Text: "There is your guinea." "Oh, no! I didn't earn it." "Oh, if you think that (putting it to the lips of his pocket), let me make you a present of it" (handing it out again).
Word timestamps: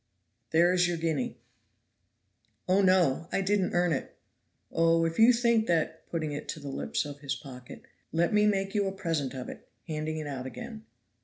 "There 0.49 0.73
is 0.73 0.87
your 0.87 0.97
guinea." 0.97 1.37
"Oh, 2.67 2.81
no! 2.81 3.27
I 3.31 3.41
didn't 3.41 3.75
earn 3.75 3.91
it." 3.93 4.15
"Oh, 4.71 5.05
if 5.05 5.19
you 5.19 5.31
think 5.31 5.67
that 5.67 6.09
(putting 6.09 6.31
it 6.31 6.47
to 6.47 6.59
the 6.59 6.69
lips 6.69 7.05
of 7.05 7.19
his 7.19 7.35
pocket), 7.35 7.83
let 8.11 8.33
me 8.33 8.47
make 8.47 8.73
you 8.73 8.87
a 8.87 8.91
present 8.91 9.35
of 9.35 9.47
it" 9.47 9.69
(handing 9.87 10.17
it 10.17 10.25
out 10.25 10.47
again). 10.47 10.85